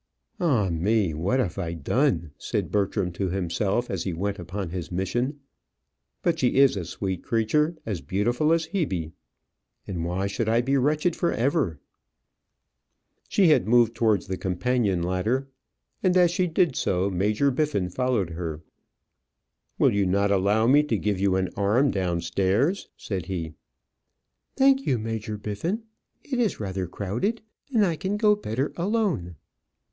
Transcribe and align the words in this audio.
"Ah, 0.39 0.71
me! 0.71 1.13
what 1.13 1.39
have 1.39 1.59
I 1.59 1.73
done!" 1.73 2.31
said 2.39 2.71
Bertram 2.71 3.11
to 3.11 3.29
himself, 3.29 3.87
as 3.87 4.03
he 4.03 4.13
went 4.13 4.39
upon 4.39 4.69
his 4.71 4.91
mission. 4.91 5.41
"But 6.23 6.39
she 6.39 6.55
is 6.55 6.75
a 6.75 6.85
sweet 6.85 7.21
creature; 7.21 7.77
as 7.85 8.01
beautiful 8.01 8.51
as 8.51 8.65
Hebe; 8.69 9.11
and 9.85 10.03
why 10.03 10.25
should 10.25 10.49
I 10.49 10.61
be 10.61 10.75
wretched 10.75 11.15
for 11.15 11.31
ever?" 11.31 11.79
She 13.29 13.49
had 13.49 13.67
moved 13.67 13.93
towards 13.93 14.25
the 14.25 14.37
companion 14.37 15.03
ladder, 15.03 15.47
and 16.01 16.17
as 16.17 16.31
she 16.31 16.47
did 16.47 16.75
so, 16.75 17.11
Major 17.11 17.51
Biffin 17.51 17.87
followed 17.91 18.31
her. 18.31 18.63
"Will 19.77 19.93
you 19.93 20.07
not 20.07 20.31
allow 20.31 20.65
me 20.65 20.81
to 20.81 20.97
give 20.97 21.19
you 21.19 21.35
an 21.35 21.49
arm 21.55 21.91
down 21.91 22.21
stairs?" 22.21 22.89
said 22.97 23.27
he. 23.27 23.53
"Thank 24.55 24.87
you, 24.87 24.97
Major 24.97 25.37
Biffin. 25.37 25.83
It 26.23 26.39
is 26.39 26.59
rather 26.59 26.87
crowded, 26.87 27.43
and 27.71 27.85
I 27.85 27.95
can 27.97 28.17
go 28.17 28.35
better 28.35 28.73
alone." 28.75 29.35